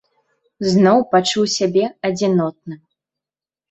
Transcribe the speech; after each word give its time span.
Зноў 0.71 0.97
пачуў 1.13 1.45
сябе 1.59 1.85
адзінотным. 2.13 2.85